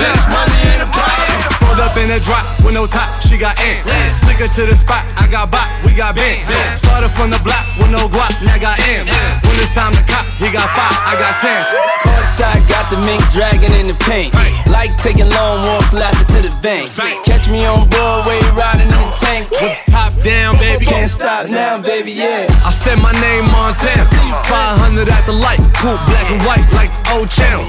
[0.00, 1.29] Bitch, money ain't a problem.
[1.80, 3.80] Pulled up in a drop with no top, she got in.
[4.28, 6.44] Took her to the spot, I got bop, we got bent.
[6.76, 9.08] Started from the block with no guap, now got M.
[9.48, 11.64] When it's time to cop, he got five, I got ten.
[12.04, 14.28] Courtside, got the mink dragging in the paint.
[14.68, 16.92] Like taking long walks, laughing to the bank.
[17.24, 19.48] Catch me on Broadway, riding in the tank.
[19.48, 20.84] With top down, baby.
[20.84, 22.44] Can't stop now, baby, yeah.
[22.60, 24.04] I said my name Montana.
[24.04, 27.64] 500 at the light, cool black and white like old Chanel.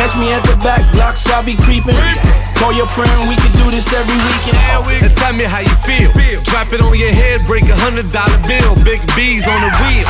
[0.00, 1.92] Catch me at the back blocks, I'll be creeping.
[2.56, 4.56] Call your friend, we can do this every weekend.
[5.04, 6.08] And tell me how you feel.
[6.48, 8.80] Drop it on your head, break a hundred dollar bill.
[8.80, 10.08] Big B's on the wheel.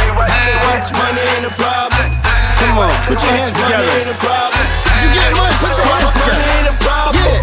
[0.70, 2.07] Bitch, money ain't a problem.
[2.62, 4.14] Come on, put your hands Money together.
[4.14, 4.62] ain't problem.
[5.03, 6.55] You get money, put your hands Money together.
[6.55, 7.34] ain't a problem.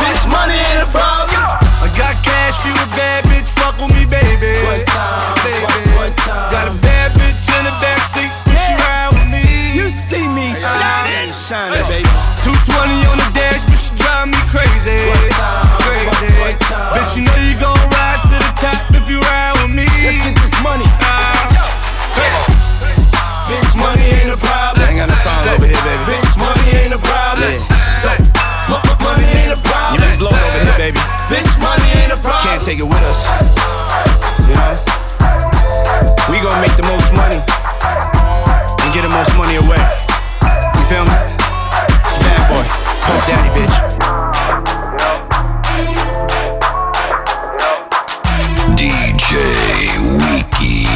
[0.00, 1.44] Bitch, money ain't a problem.
[1.84, 4.64] I got cash for you a bad bitch, fuck with me, baby.
[4.64, 5.92] One time, baby.
[5.92, 6.48] one time.
[6.48, 7.93] Got a bad bitch in the backseat,
[11.44, 12.08] shining, shining, baby.
[12.40, 15.12] 220 on the dash, but she drive me crazy.
[15.84, 16.32] Crazy.
[16.96, 19.84] Bitch, you know you gon' ride to the top if you ride with me.
[19.84, 20.88] Let's get this money.
[21.04, 21.52] Uh,
[23.44, 24.88] bitch, money ain't a problem.
[24.88, 26.16] ain't got no problem over here, baby.
[26.16, 27.52] Bitch, money ain't a problem.
[27.52, 28.24] Yeah.
[29.04, 30.00] Money ain't a problem.
[30.00, 31.00] You been blown over here, baby.
[31.28, 32.40] Bitch, money ain't a problem.
[32.40, 33.20] Can't take it with us.
[34.48, 34.80] You know?
[36.32, 39.84] We gonna make the most money and get the most money away.
[40.80, 41.23] You feel me?
[43.04, 43.12] Bad boy.
[43.12, 43.76] Puff daddy, bitch.
[48.76, 49.32] DJ
[50.20, 50.86] Wiki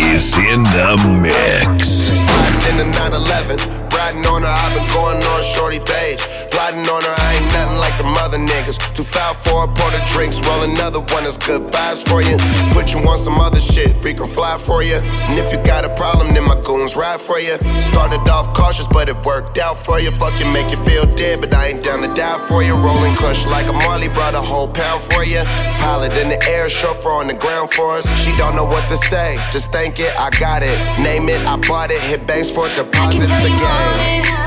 [0.00, 1.88] is in the mix.
[1.88, 3.58] Sliding in the 911,
[3.90, 6.20] riding on her, I've been going on shorty page.
[6.64, 8.80] Plotting on her, I ain't nothing like the mother niggas.
[8.96, 12.40] Too foul for a pour of drinks, roll another one that's good vibes for you.
[12.72, 14.96] Put you on some other shit, freak or fly for you.
[14.96, 17.52] And if you got a problem, then my goons ride for you.
[17.84, 20.10] Started off cautious, but it worked out for you.
[20.10, 22.72] Fuck you, make you feel dead, but I ain't down to die for you.
[22.80, 25.44] Rolling crush like a Marley, brought a whole pound for you.
[25.84, 28.08] Pilot in the air, chauffeur on the ground for us.
[28.16, 30.80] She don't know what to say, just think it, I got it.
[30.96, 34.43] Name it, I bought it, hit banks for deposits, the you want game.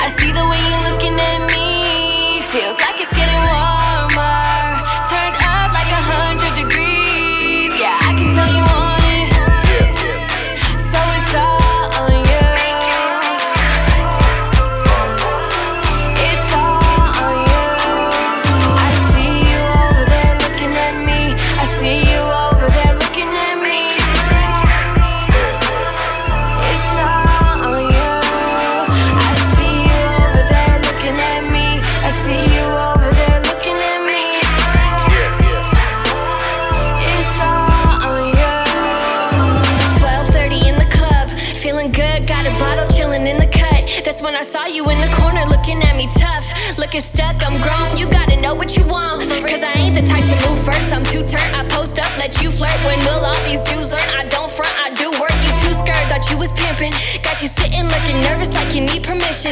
[0.00, 2.40] I see the way you're looking at me.
[2.40, 3.57] Feels like it's getting warmer.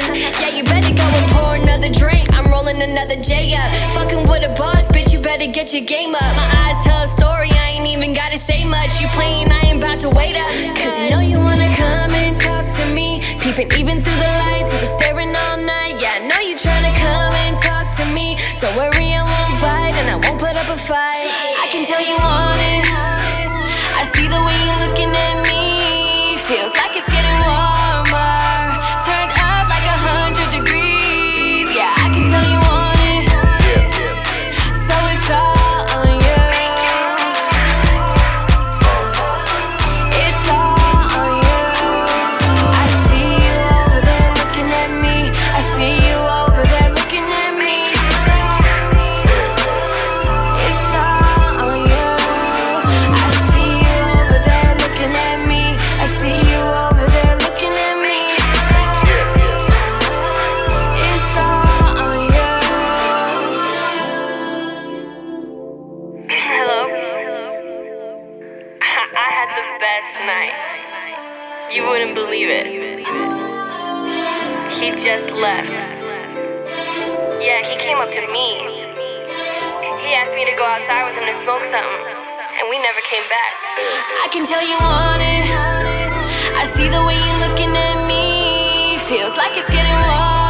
[0.04, 0.32] Permission.
[0.40, 2.28] Yeah, you better go and pour another drink.
[2.34, 3.70] I'm rolling another J up.
[3.96, 6.30] Fucking with a boss, bitch, you better get your game up.
[6.36, 9.00] My eyes tell a story, I ain't even gotta say much.
[9.00, 10.50] You playing, I ain't about to wait up.
[10.76, 13.20] Cause you know you wanna come and talk to me.
[13.40, 15.96] Peeping even through the lights, you been staring all night.
[16.00, 18.36] Yeah, I know you tryna come and talk to me.
[18.60, 21.30] Don't worry, I won't bite and I won't put up a fight.
[21.62, 22.84] I can tell you want it.
[23.96, 26.36] I see the way you're looking at me.
[26.36, 27.75] Feels like it's getting warmer.
[69.56, 70.52] the best night.
[71.72, 72.66] You wouldn't believe it.
[74.76, 75.72] He just left.
[77.40, 78.84] Yeah, he came up to me.
[80.04, 82.04] He asked me to go outside with him to smoke something,
[82.60, 83.52] and we never came back.
[84.20, 85.48] I can tell you want it.
[86.52, 88.98] I see the way you're looking at me.
[89.08, 90.45] Feels like it's getting warm.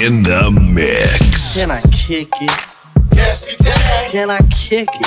[0.00, 1.58] in the mix.
[1.60, 2.50] Can I kick it?
[3.14, 4.10] Yes, you can.
[4.10, 5.06] Can I kick it?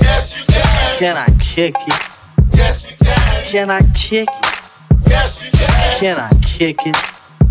[0.00, 0.96] Yes, you can.
[0.98, 2.02] Can I kick it?
[2.54, 3.44] Yes, you can.
[3.44, 4.56] Can I kick it?
[5.08, 5.98] Yes, you can.
[5.98, 6.96] Can I kick it?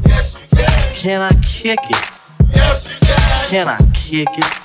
[0.05, 0.95] Yes, you can.
[0.95, 2.03] Can I kick it?
[2.53, 3.47] Yes, you can.
[3.49, 4.64] Can I kick it?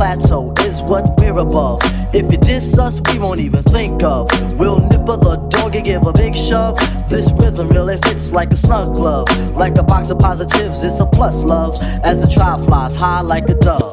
[0.00, 1.78] plateau is what we're above.
[2.14, 4.30] If you diss us, we won't even think of.
[4.54, 6.78] We'll nipper the dog and give a big shove.
[7.06, 9.28] This rhythm really fits like a snug glove.
[9.54, 11.76] Like a box of positives, it's a plus love.
[12.02, 13.92] As the Tribe flies high like a dove.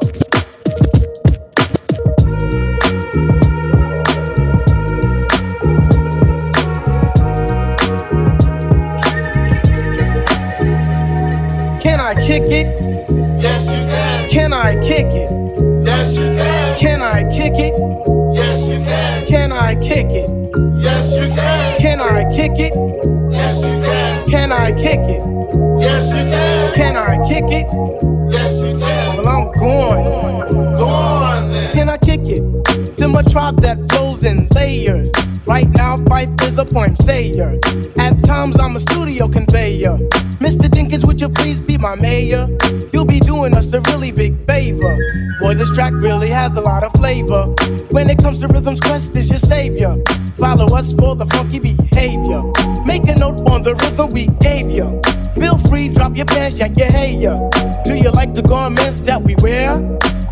[11.82, 12.66] Can I kick it?
[13.42, 14.28] Yes, you can.
[14.30, 15.47] Can I kick it?
[24.68, 25.22] I kick it?
[25.80, 26.74] Yes, you can.
[26.74, 27.66] Can I kick it?
[28.30, 29.16] Yes, you can.
[29.16, 30.76] Well, I'm going.
[30.76, 31.72] Go on then.
[31.72, 32.94] Can I kick it?
[32.96, 35.10] To my tribe that flows in layers.
[35.46, 37.58] Right now, Phife is a poem sayer.
[37.98, 39.96] At times, I'm a studio conveyor.
[40.44, 40.68] Mr.
[40.68, 42.46] Dinkins, would you please be my mayor?
[42.92, 44.98] You'll be doing us a really big favor.
[45.40, 47.44] Boy, this track really has a lot of flavor.
[47.88, 49.96] When it comes to rhythms, Quest is your savior.
[50.36, 52.42] Follow us for the funky behavior.
[52.88, 54.98] Make a note on the rhythm we gave you.
[55.34, 57.38] Feel free, drop your pants, yank your hair.
[57.84, 59.74] Do you like the garments that we wear?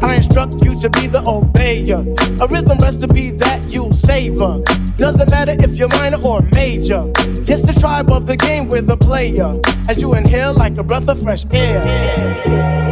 [0.00, 2.00] I instruct you to be the obeyer.
[2.40, 4.62] A rhythm recipe that you savor.
[4.96, 7.12] Doesn't matter if you're minor or major.
[7.44, 9.60] Yes, the tribe of the game, we're the player.
[9.86, 12.85] As you inhale like a breath of fresh air.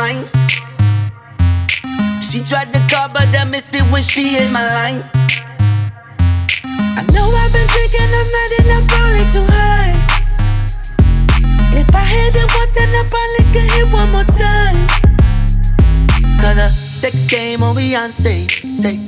[0.00, 0.24] Mind.
[2.24, 5.02] She tried to call, but I missed it when she hit my line.
[6.98, 9.92] I know I've been drinking, I'm not and I'm probably too high.
[11.80, 14.80] If I hit it once, then I probably could hit one more time.
[16.40, 18.50] Cause a sex game on Beyonce.
[18.50, 18.98] Say,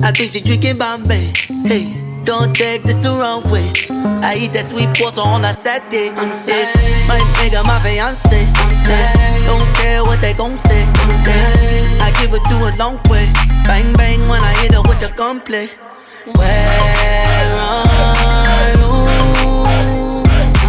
[0.00, 1.32] I think she drinking Bombay.
[1.66, 3.70] Hey, don't take this the wrong way.
[4.18, 6.10] I eat that sweet pasta on a Saturday.
[6.10, 6.66] I'm sick.
[7.06, 8.26] My nigga, my fiance.
[8.26, 9.46] I'm sick.
[9.46, 10.82] Don't care what they gon' say.
[10.82, 12.02] I'm sick.
[12.02, 13.30] I give it to a long way.
[13.70, 15.70] Bang bang when I hit her with the gunplay.
[16.34, 18.90] Where are you?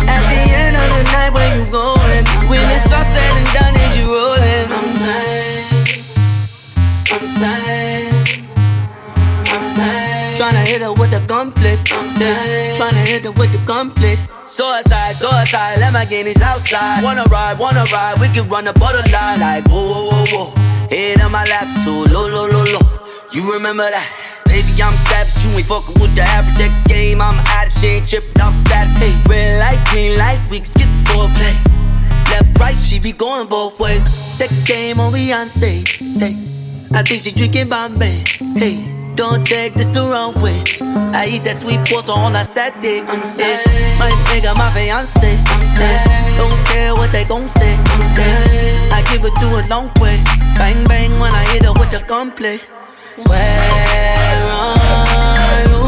[0.05, 2.26] At the end of the night, where you going?
[2.53, 4.70] When it's all said and done, is you rolling?
[4.78, 5.66] I'm sad.
[7.10, 7.86] I'm sad.
[10.38, 11.17] Tryna hit her with the.
[11.33, 12.77] I'm sad.
[12.77, 14.17] Tryna hit her with the gunplay.
[14.45, 17.03] Suicide, suicide, Let my Lamborghinis outside.
[17.03, 20.88] Wanna ride, wanna ride, we can run the borderline like whoa, whoa, whoa, whoa.
[20.89, 22.85] Head on my lap, so low, low, low, low.
[23.33, 24.07] You remember that?
[24.45, 27.19] Baby, I'm savage, you ain't fucking with the average X game.
[27.19, 28.97] I'm out of she ain't tripping off status.
[28.97, 31.53] Hey, red light, green light, we can skip the foreplay.
[32.31, 34.07] Left, right, she be going both ways.
[34.09, 35.85] Sex game on Beyonce.
[35.88, 36.38] Say,
[36.91, 38.23] I think she drinking Bombay.
[38.55, 40.61] Hey, don't take this the wrong way.
[41.09, 43.01] I eat that sweet pasta on a Saturday.
[43.01, 43.65] I'm sick.
[43.97, 45.18] My nigga, my fiance.
[45.18, 45.99] I'm sick.
[46.38, 47.74] Don't care what they gon' say.
[47.74, 48.93] I'm sick.
[48.93, 50.22] I give it to a long way.
[50.61, 52.61] Bang bang when I hit her with the gunplay.
[53.26, 55.82] Where are you?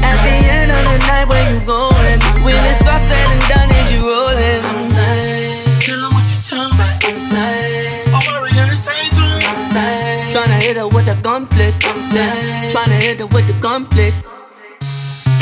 [0.00, 2.18] At the end of the night, where you going?
[2.48, 2.81] When it's
[11.04, 11.72] with the gunplay.
[11.80, 12.72] Sad.
[12.72, 14.12] Tryna hit her with the gunplay.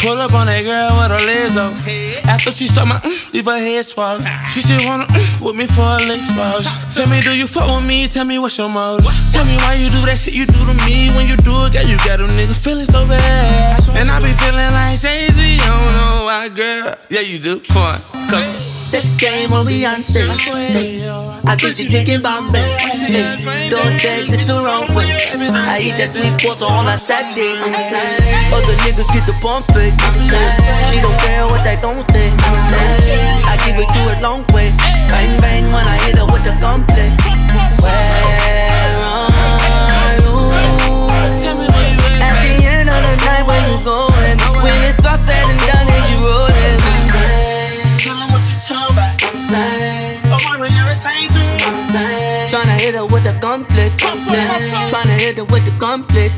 [0.00, 1.74] Pull up on that girl with her legs up.
[2.26, 4.18] After she saw my mm, leave her head swell.
[4.46, 6.94] She just wanna mm, with me for a leg spouse.
[6.94, 8.08] Tell me, do you fuck with me?
[8.08, 9.06] Tell me what's your motive.
[9.30, 11.10] Tell me why you do that shit you do to me.
[11.14, 13.88] When you do it, girl, you got a nigga feeling so bad.
[13.90, 15.38] And I be feeling like Jay Z.
[15.38, 16.96] I don't know why, girl.
[17.10, 17.60] Yeah, you do.
[17.60, 17.98] Come on,
[18.30, 18.79] come.
[18.90, 21.46] Sex game when we on Beyonce.
[21.46, 22.58] I think she drinking Bombay.
[23.06, 25.06] Hey, don't take this the wrong way.
[25.54, 27.54] I eat that sweet pasta on a Saturday.
[28.50, 29.38] Other niggas get the.
[29.46, 29.62] I'm
[30.26, 30.90] sad.
[30.90, 32.34] She don't care what they gon' say.
[33.46, 34.74] I give it to a long way.
[35.06, 37.14] Bang bang when I hit her with the gunplay.
[37.78, 37.94] Where
[39.06, 40.50] are you?
[42.18, 44.34] At the end of the night, where you going?
[44.66, 45.14] When it's all
[53.22, 53.90] with the gunplay.
[53.90, 56.30] Tryna hit it with the gunplay.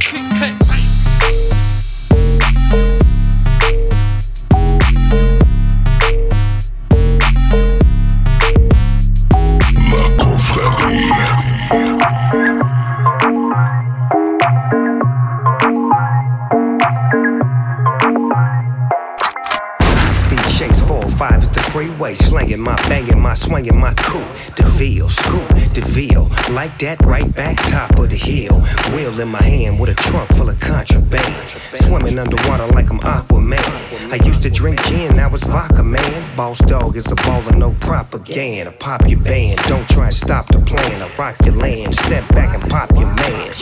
[21.83, 22.15] Freeway.
[22.15, 24.23] Slanging my, banging my, swinging my coupe.
[24.57, 26.29] DeVille, scoop, DeVille.
[26.51, 28.61] Like that, right back, top of the hill.
[28.95, 31.49] Wheel in my hand with a trunk full of contraband.
[31.75, 34.13] Swimming underwater like I'm Aquaman.
[34.13, 36.37] I used to drink gin, now it's vodka, man.
[36.37, 38.71] Boss dog is a baller, no propaganda.
[38.73, 41.03] Pop your band, don't try and stop the plan.
[41.03, 43.53] I rock your land, step back and pop your man.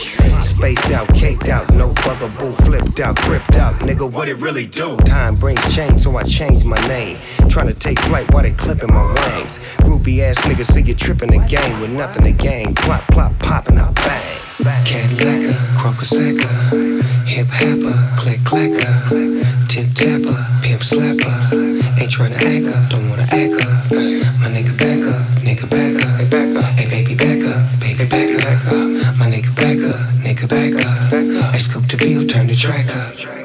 [0.41, 3.75] Spaced out, caked out, no bugaboo, flipped out, gripped out.
[3.75, 4.97] Nigga, what it really do?
[4.97, 7.17] Time brings change, so I changed my name.
[7.47, 9.57] Trying to take flight while they clipping my wings.
[9.83, 12.75] Groupie ass niggas see you tripping the game with nothing to gain.
[12.75, 14.37] Plop, plop, popping a bang.
[14.85, 16.49] Cadillac, crocosecca,
[17.25, 18.93] hip hopper, click clacker,
[19.69, 21.33] tip tapper, pimp slapper.
[21.99, 23.91] Ain't tryna act up, don't wanna act up.
[24.41, 28.05] My nigga back up, nigga back up, hey back up, hey baby back up, baby
[28.05, 29.17] back up.
[29.19, 31.53] My nigga back up, nigga back up.
[31.55, 33.40] I scoop the field, turn the track up.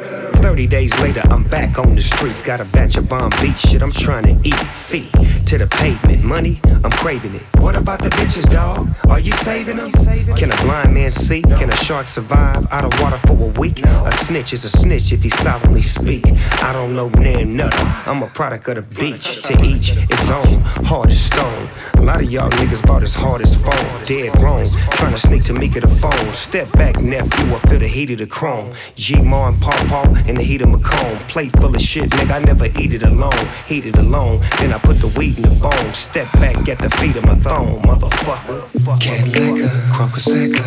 [0.47, 2.40] 30 days later, I'm back on the streets.
[2.40, 3.82] Got a batch of bomb beat shit.
[3.82, 5.11] I'm trying to eat feet
[5.47, 6.22] to the pavement.
[6.22, 7.42] Money, I'm craving it.
[7.59, 8.88] What about the bitches, dog?
[9.09, 9.90] Are you saving them?
[10.36, 11.42] Can a blind man see?
[11.42, 13.84] Can a shark survive out of water for a week?
[13.84, 16.24] A snitch is a snitch if he solemnly speak.
[16.62, 17.88] I don't know near nothing.
[18.07, 19.42] I'm a product of the beach.
[19.42, 20.61] To each its own.
[20.86, 21.68] Hard as stone.
[21.94, 24.05] A lot of y'all niggas bought as hard as phone.
[24.05, 24.70] Dead wrong.
[24.92, 26.32] Trying to sneak to the phone.
[26.32, 27.53] Step back, nephew.
[27.53, 28.72] I feel the heat of the chrome.
[28.94, 30.07] G Ma and Paw Paw
[30.37, 31.18] in the heat of Macomb.
[31.28, 32.30] Plate full of shit, nigga.
[32.30, 33.47] I never eat it alone.
[33.66, 34.41] Heat it alone.
[34.59, 35.95] Then I put the weed in the bone.
[35.95, 38.61] Step back at the feet of my throne, motherfucker.
[39.01, 40.62] Cadillac, crocosecca,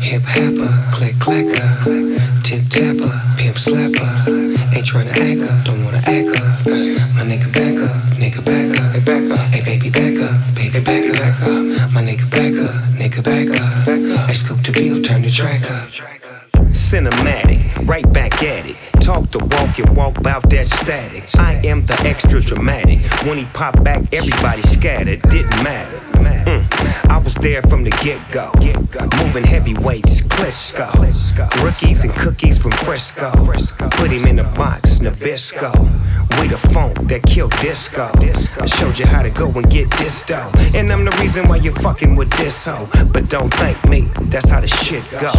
[0.00, 4.08] hip hopper, click clacker, tip tapper, pimp slapper.
[4.74, 6.66] Ain't tryna act up, don't wanna act up.
[7.16, 10.80] My nigga back up, nigga back up, hey back up, hey baby back up, baby
[10.80, 11.92] back up, back up.
[11.92, 14.28] My nigga back up, nigga back up.
[14.28, 16.45] I scoop the field, turn the track up.
[16.68, 18.76] Cinematic, right back at it.
[19.00, 21.24] Talk the walk and walk about that static.
[21.36, 23.00] I am the extra dramatic.
[23.24, 25.22] When he popped back, everybody scattered.
[25.22, 26.15] Didn't matter.
[27.40, 28.50] There from the get go.
[29.24, 31.62] Moving heavyweights, Klitschko.
[31.62, 33.30] Rookies and cookies from Frisco.
[33.90, 35.72] Put him in a box, Nabisco.
[36.40, 38.10] We the funk that killed disco.
[38.60, 40.50] I showed you how to go and get disto.
[40.74, 42.88] And I'm the reason why you're fucking with this hoe.
[43.12, 45.32] But don't thank me, that's how the shit go.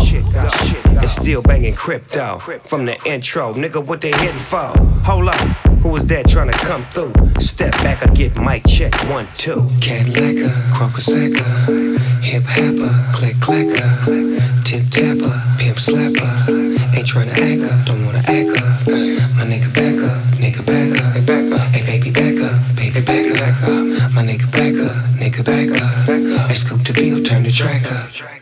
[0.97, 3.53] And still banging crypto from the intro.
[3.53, 4.71] Nigga, what they hitting for?
[5.05, 5.39] Hold up,
[5.81, 7.13] who was that trying to come through?
[7.39, 9.69] Step back, I get mic check one, two.
[9.79, 16.77] Cadillac, crocosecca, hip hopper, click clacker, tip tapper, pimp slapper.
[16.95, 18.87] Ain't tryna act up, don't wanna act up.
[19.37, 23.01] My nigga back up, nigga back up, hey back up, hey baby back up, baby
[23.01, 24.11] back up, back up.
[24.13, 26.49] My nigga back up, nigga back up, back up.
[26.49, 28.36] I scoop the field, turn the track up.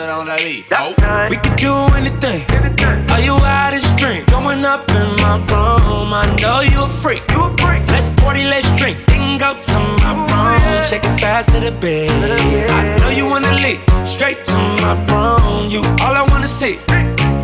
[0.00, 0.64] Nothing on that beat.
[1.28, 2.40] We could do anything.
[3.12, 4.24] Are you out of drink?
[4.32, 6.16] Going up in my room.
[6.16, 7.20] I know you a freak.
[7.92, 8.96] Let's party, let's drink.
[9.04, 10.80] Then go to my room.
[10.88, 12.08] Shake it fast to the bed.
[12.70, 13.84] I know you wanna leave.
[14.08, 15.68] Straight to my room.
[15.68, 16.78] You all I wanna see.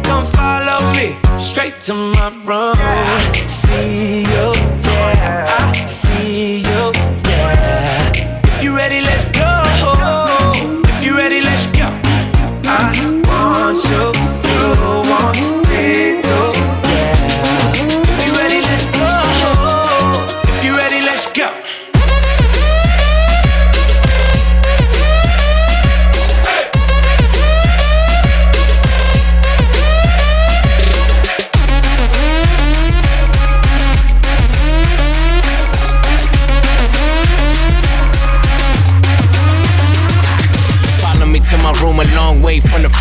[0.09, 1.13] Come follow me.
[1.39, 2.81] Straight to my room.
[2.81, 4.47] I see you,
[4.81, 5.61] yeah.
[5.61, 6.93] I see you,
[7.29, 8.49] yeah.
[8.49, 9.56] If you ready, let's go.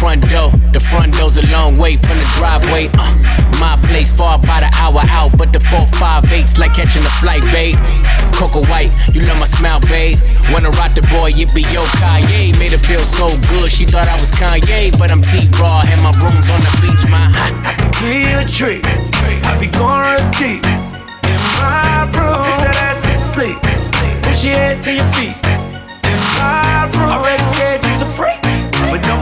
[0.06, 0.51] front door.
[0.72, 2.89] The front door's a long way from the driveway.
[2.93, 7.01] Uh, my place far by the hour out, but the four five eights like catching
[7.01, 7.76] a flight, babe.
[8.38, 10.20] Coco White, you love my smile, babe.
[10.53, 12.53] Wanna rock the boy, it be yo Kanye.
[12.60, 15.99] Made her feel so good, she thought I was Kanye, but I'm T Raw, and
[16.03, 17.26] my room's on the beach, my.
[17.66, 18.86] I can give you a treat.
[19.41, 20.62] I be going deep
[21.26, 22.45] in my room.
[22.62, 23.58] That ass to sleep.
[24.22, 25.45] Push your head to your feet.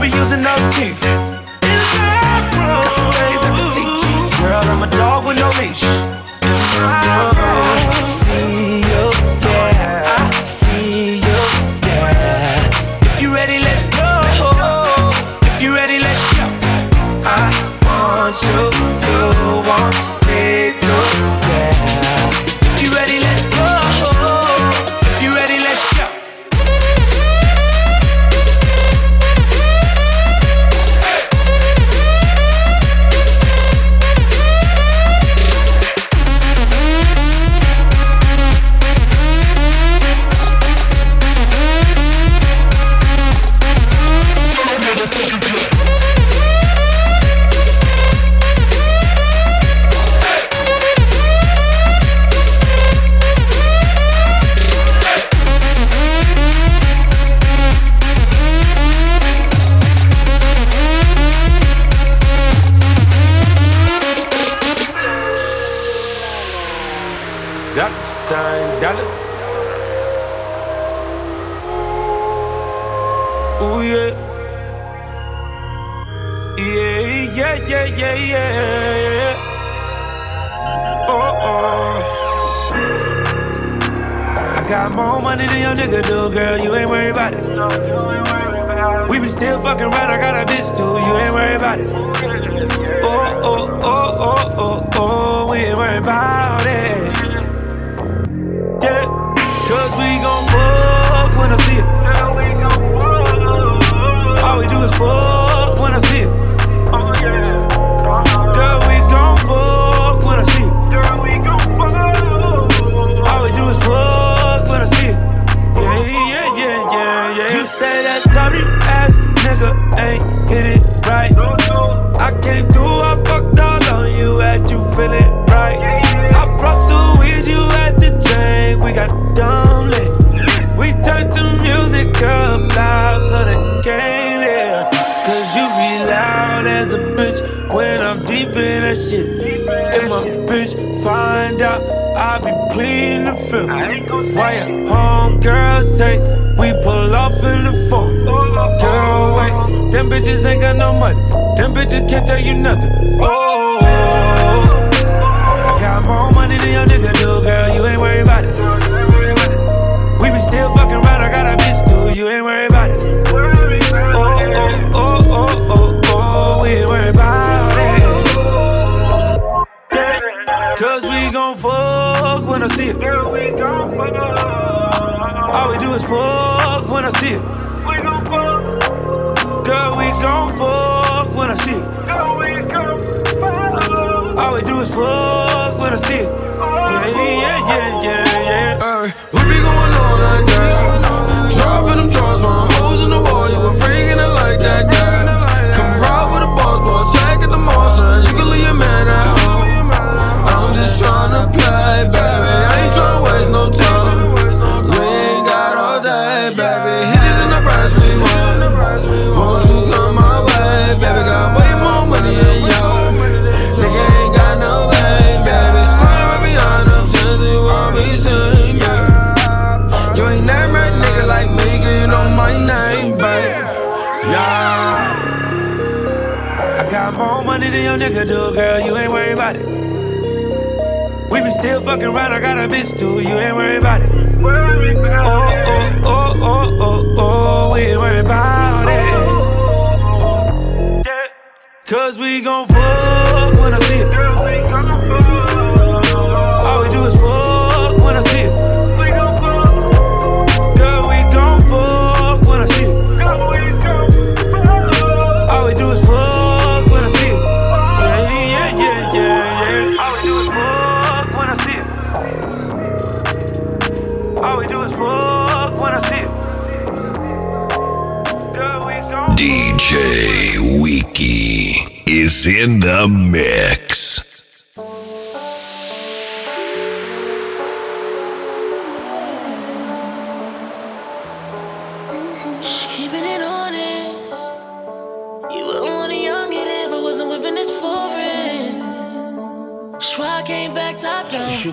[0.04, 1.02] be using no teeth.
[1.04, 1.80] In.
[2.52, 4.20] Got some things I teach you.
[4.40, 5.82] Girl, I'm a dog with no leash.
[6.44, 7.32] In.
[8.20, 8.93] See you.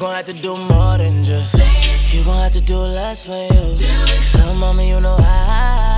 [0.02, 1.62] Gon' have to do more than just.
[2.12, 3.78] You gon' have to do less for you.
[4.24, 5.96] So, mama, you know I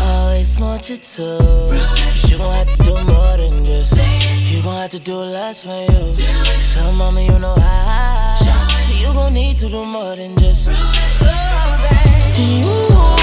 [0.00, 1.22] always want you to.
[2.28, 3.96] You gon' have to do more than just.
[3.96, 6.14] You gon' have to do less for you.
[6.60, 8.34] So, mama, you know I.
[8.78, 10.68] So, you gon' need to do more than just.
[10.70, 10.76] Oh,
[12.38, 13.21] you know,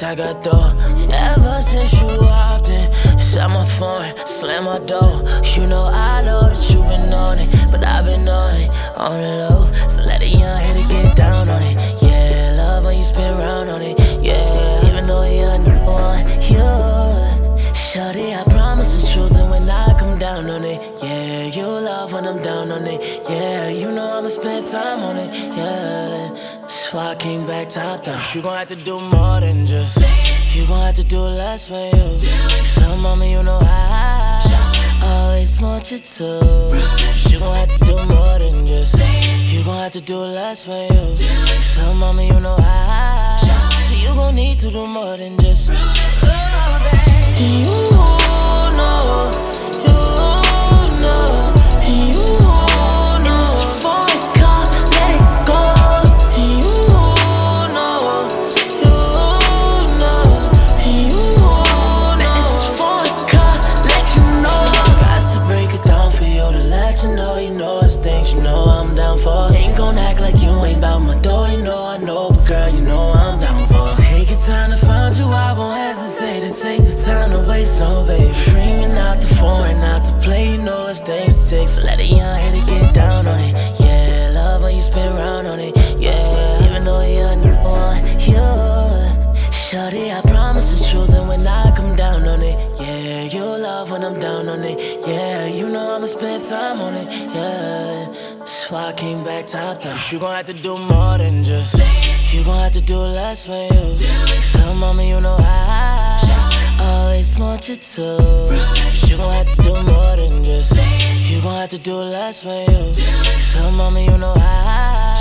[0.00, 0.76] dough.
[1.10, 5.22] Ever since you hopped in, shut my phone, slam my door.
[5.56, 9.20] You know, I know that you been on it, but I've been on it, on
[9.22, 9.88] the low.
[9.88, 12.02] So let a young hitter get down on it.
[12.02, 13.98] Yeah, love when you spin round on it.
[14.22, 17.46] Yeah, even though you're new one, you.
[17.74, 22.12] Shorty, I promise the truth, and when I come down on it, yeah, you love
[22.12, 26.55] when I'm down on it, yeah, you know I'ma spend time on it, yeah.
[26.90, 28.20] So I came back top down.
[28.32, 29.98] You gon' have to do more than just.
[30.54, 32.18] You gon' have to do less for you.
[32.64, 34.38] So, mama, you know I
[35.02, 36.24] always want you to.
[37.28, 39.00] You gon' have to do more than just.
[39.52, 41.16] You gon' have to do less for you.
[41.60, 43.36] So, mama, you know I.
[43.80, 45.66] So you gon' need to do more than just.
[45.66, 45.74] Do
[47.44, 47.64] You
[48.76, 49.45] know,
[77.86, 78.54] waste baby.
[78.54, 80.52] Ringing out the phone, not to play.
[80.52, 81.30] You know it's take.
[81.30, 83.80] So let a young hitter get down on it.
[83.80, 85.76] Yeah, love when you spin round on it.
[85.98, 88.86] Yeah, even though you're a new one, you.
[89.52, 93.90] Shorty, I promise the truth, and when I come down on it, yeah, you love
[93.90, 98.05] when I'm down on it, yeah, you know I'ma spend time on it, yeah.
[98.68, 99.96] So I came back top down.
[100.10, 101.78] You gon' have to do more than just,
[102.32, 103.96] you gon' have to do less for you.
[104.42, 106.18] So, mama, you know I
[106.80, 108.02] always want you to.
[109.06, 110.76] You gon' have to do more than just,
[111.30, 112.92] you gon' have to do less for you.
[113.38, 115.14] So, mama, you know I,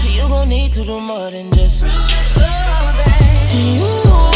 [0.00, 1.82] so you gon' need to do more than just.
[1.84, 1.88] Oh,
[3.52, 4.31] you